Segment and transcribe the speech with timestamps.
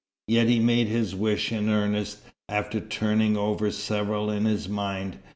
[0.27, 5.19] Yet he made his wish in earnest, after turning over several in his mind.